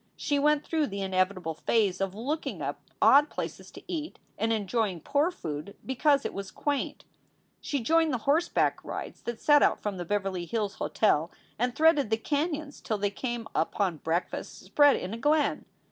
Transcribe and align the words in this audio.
She 0.15 0.39
went 0.39 0.65
through 0.65 0.87
the 0.87 1.03
inevitable 1.03 1.53
phase 1.53 2.01
of 2.01 2.15
looking 2.15 2.59
up 2.59 2.81
odd 2.99 3.29
places 3.29 3.69
to 3.69 3.83
eat 3.87 4.17
and 4.35 4.51
enjoying 4.51 4.99
poor 5.01 5.29
food 5.29 5.77
because 5.85 6.25
it 6.25 6.33
was 6.33 6.49
quaint. 6.49 7.05
She 7.59 7.81
joined 7.81 8.11
the 8.11 8.17
horseback 8.25 8.83
rides 8.83 9.21
that 9.21 9.39
set 9.39 9.61
out 9.61 9.79
from 9.83 9.97
the 9.97 10.05
Beverly 10.05 10.45
Hills 10.45 10.73
Hotel 10.77 11.29
and 11.59 11.75
threaded 11.75 12.09
the 12.09 12.17
canons 12.17 12.81
till 12.81 12.97
they 12.97 13.11
came 13.11 13.47
upon 13.53 13.97
breakfast 13.97 14.61
spread 14.61 14.95
in 14.95 15.13
a 15.13 15.17
glen. 15.17 15.65